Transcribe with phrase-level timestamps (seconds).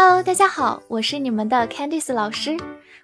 [0.00, 2.56] Hello，大家好，我是你们的 Candice 老师，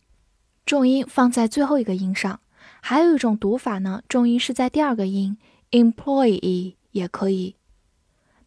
[0.66, 2.40] 重音放在最后一个音上。
[2.82, 5.38] 还有一种读法呢，重音是在第二个音。
[5.72, 7.56] employee 也可以，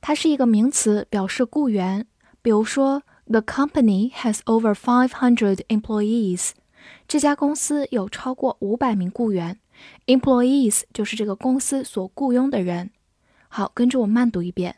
[0.01, 2.07] 它是一个名词，表示雇员。
[2.41, 6.51] 比如说，The company has over five hundred employees。
[7.08, 9.60] 这家公司有超过五百名雇员。
[10.06, 12.92] Employees 就是这个公司所雇佣的人。
[13.48, 14.76] 好，跟着我慢读一遍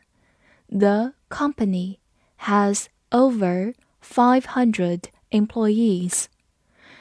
[0.68, 1.98] ：The company
[2.40, 6.26] has over five hundred employees.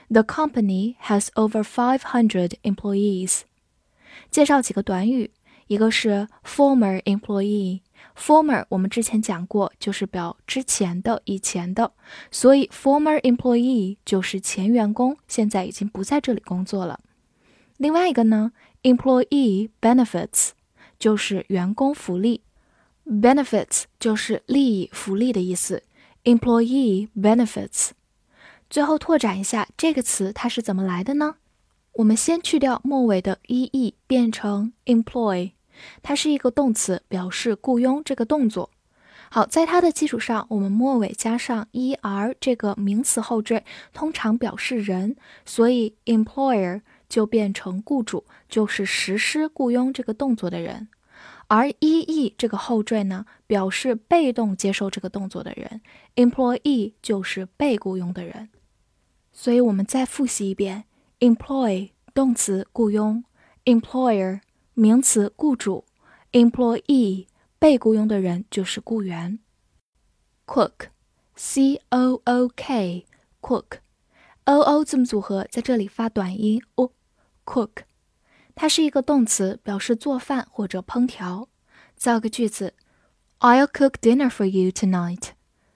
[0.08, 3.42] The company has over five hundred employees.
[4.30, 5.30] 介绍几个短语，
[5.68, 7.80] 一个是 former employee
[8.16, 11.92] Former 我们之前讲过，就是表之前的、以前的，
[12.30, 17.00] 所以 former employee 就是前员工，现在已经不在这里工作了。
[17.78, 20.50] 另外一个呢，employee benefits
[20.98, 22.42] 就是员工福利
[23.06, 25.82] ，benefits 就是利益、福利的意思
[26.24, 27.90] ，employee benefits。
[28.68, 31.36] 最后拓展一下这个词，它是怎么来的呢？
[31.94, 35.44] 我们先去掉末尾的 ee，变成 employ。
[35.44, 35.52] e
[36.02, 38.70] 它是一个动词，表示雇佣这个动作。
[39.30, 50.88] 好，在它的基础上，我们末尾加上 er 这个名词后缀，通常表示人，所以 employer 就变成雇主，就是实施雇佣这个动作的人。
[51.48, 55.80] 而 e e 这个后缀呢，表示被动接受这个动作的人
[56.16, 58.50] ，employee 就是被雇佣的人。
[59.32, 60.84] 所以我们再复习一遍。
[61.20, 63.24] employ 动词雇佣
[63.64, 64.40] ，employer
[64.73, 65.85] 名词雇主，
[66.31, 67.27] employee
[67.57, 69.39] 被雇佣的人就是雇员。
[70.45, 70.89] cook
[71.35, 73.05] c o o k
[73.41, 73.79] cook
[74.45, 76.91] o o 字母组合在这里发短音 o
[77.45, 77.83] cook，
[78.55, 81.49] 它是一个动词，表示做饭或者烹调。
[81.95, 82.73] 造个句子：
[83.39, 85.29] I'll cook dinner for you tonight。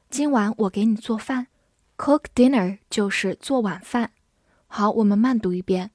[0.10, 1.48] 今晚我给你做饭。
[1.98, 4.12] cook dinner 就是做晚饭。
[4.68, 5.92] 好，我们慢读一遍。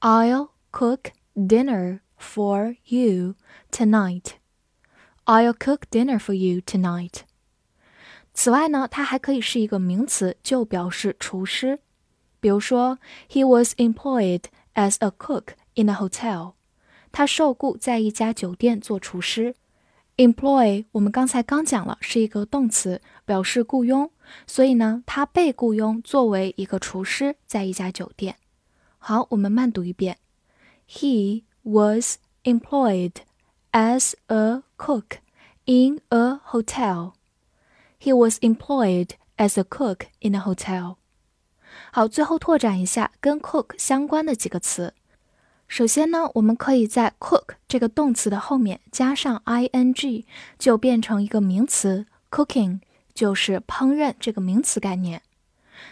[0.00, 3.35] I'll cook dinner For you
[3.71, 4.33] tonight.
[5.25, 7.21] I'll cook dinner for you tonight.
[8.33, 11.79] 此外呢，它还可以是一个名词，就表示厨师。
[12.39, 12.99] 比如说
[13.29, 14.43] ，He was employed
[14.73, 16.53] as a cook in a hotel.
[17.11, 19.55] 他受雇在一家酒店做厨师。
[20.17, 24.11] employ 我们刚才刚讲了，是一个动词，表示雇佣。
[24.45, 28.35] 所以呢，他被雇佣作为一个厨师，在一家酒店。
[28.97, 30.17] 好，我们慢读一遍
[30.89, 33.12] ：He was employed
[33.72, 35.18] as a cook
[35.64, 37.12] in a hotel.
[37.98, 40.96] He was employed as a cook in a hotel.
[41.92, 44.94] 好，最后拓展一下跟 cook 相关的几个词。
[45.68, 50.24] 首先呢，我们可以在 cook 这个动词的后面加上 ing，
[50.58, 52.80] 就变成一个名词 cooking。
[53.12, 55.20] 就是烹饪这个名词概念。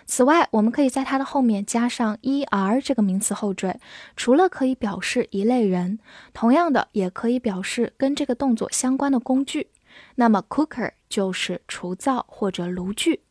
[0.05, 3.79] 此外，我们可以在它的后面加上 er 这个名词后缀，
[4.15, 5.99] 除了可以表示一类人，
[6.33, 9.69] 同样的也可以表示跟这个动作相关的工具。
[10.15, 13.21] 那么 cooker 就是厨灶或者炉具，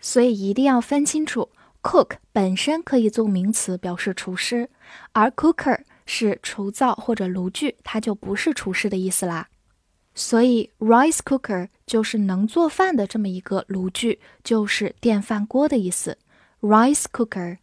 [0.00, 1.50] 所以一定要分清楚
[1.82, 4.70] ，cook 本身可以做名词表示厨师，
[5.12, 9.48] 而 cooker 是厨灶或者炉具，它就不是厨师的意思啦。
[10.18, 16.16] 所以，rice cooker 就是能做饭的这么一个炉具，就是电饭锅的意思。
[16.62, 17.58] rice cooker。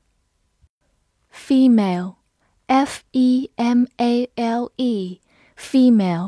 [1.33, 6.27] female，f e m a l e，female，f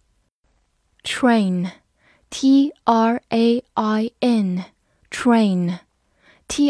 [1.03, 5.81] train，t r a i n，train，t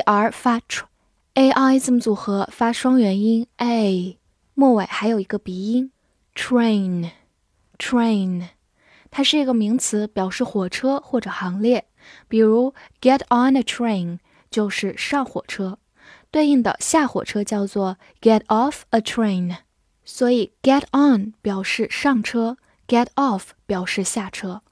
[0.00, 4.18] r 发 tr，a i 字母组合发双元音 a。
[4.54, 5.92] 末尾还有一个鼻音
[6.34, 8.48] ，train，train，
[9.10, 11.84] 它是一个名词，表示火车或者行列。
[12.28, 14.18] 比如 get on a train
[14.50, 15.78] 就是上火车，
[16.34, 19.58] 对应的下火车叫做 get off a train。
[20.04, 22.56] 所以 get on 表示上车
[22.88, 24.62] ，get off 表示下车。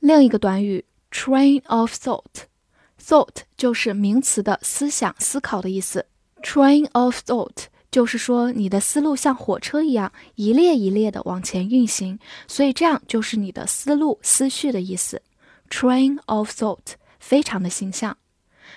[0.00, 6.04] 另一个短语 train of thought，thought 就是名词的思想、思考的意思。
[6.42, 7.68] train of thought。
[7.90, 15.22] 就是说，你的思路像火车一样一列一列的往前运行，所以这样就是你的思路、思绪的意思。
[15.70, 18.18] Train of thought 非常的形象。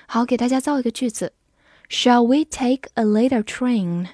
[0.05, 1.33] 好，给大家造一个句子
[1.89, 4.07] ：Shall we take a later train？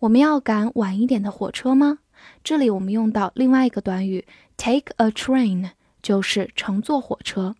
[0.00, 1.98] 我们要赶晚一点的火车吗？
[2.42, 4.26] 这里我们用到另外一个短语
[4.56, 5.70] take a train，
[6.02, 7.56] 就是乘坐火车。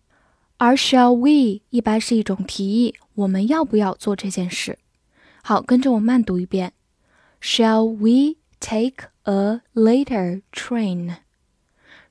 [0.57, 4.77] 而 shall we 一般是一种提议，我们要不要做这件事？
[5.43, 6.73] 好，跟着我慢读一遍。
[7.41, 11.17] Shall we take a later train?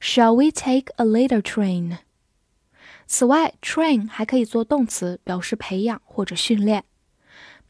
[0.01, 1.99] Shall we take a later train?
[3.07, 6.85] 此外，train 还可以做动词，表示培养或者训练。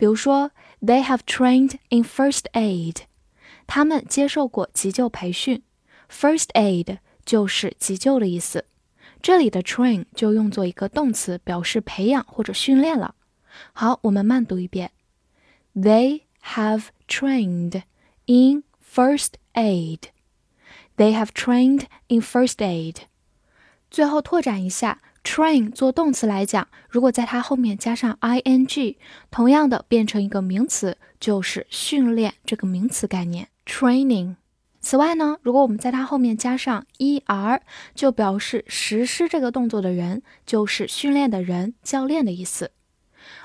[0.00, 0.50] 比如说
[0.80, 3.02] ，They have trained in first aid。
[3.66, 5.62] 他们接受过急救培训。
[6.10, 8.64] First aid 就是急救的意思。
[9.20, 13.14] 这里的 train 就用作一个动词，表示培养或者训练了。
[13.74, 14.90] 好，我们慢读一遍。
[15.76, 17.82] They have trained
[18.24, 20.04] in first aid.
[20.96, 23.02] They have trained in first aid.
[23.90, 28.96] 最后拓展一下，train 做动词来讲，如果在它后面加上 ing，
[29.30, 34.36] 同样的变成一个名词，就是训练这个名词概念 training。
[34.80, 37.60] 此外呢，如果我们在它后面加上 er，
[37.94, 42.70] 就表示实施这个动作的人，就是训练的人、教练的意思。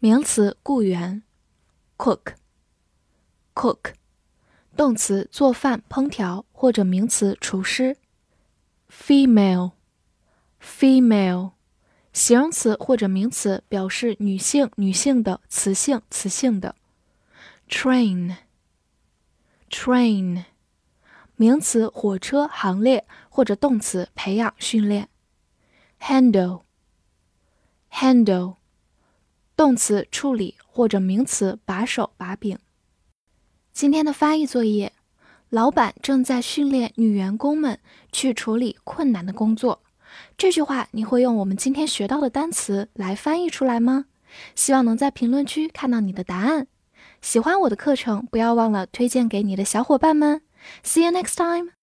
[0.00, 1.22] 名词，雇员；
[1.96, 3.92] cook，cook，
[4.75, 7.95] 动词，做饭、烹调，或者名词，厨师。
[8.91, 11.51] ；female，female，
[12.11, 16.75] 形容词或者名词，表示女性、女性的、雌性、雌性的。
[17.69, 20.45] Train，train，
[21.35, 25.07] 名词火车行列或者动词培养训练。
[25.99, 28.55] handle，handle，
[29.55, 32.57] 动词处理或者名词把手把柄。
[33.73, 34.93] 今天的翻译作业，
[35.49, 37.79] 老板正在训练女员工们
[38.11, 39.81] 去处理困难的工作。
[40.37, 44.05] 这句话你会用我们今天学到的单词来翻译出来吗？
[44.53, 46.67] 希望能在评论区看到你的答案。
[47.19, 50.43] 喜欢我的课程，不要忘了推荐给你的小伙伴们。
[50.83, 51.71] See you next time.